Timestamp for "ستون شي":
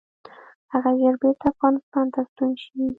2.29-2.71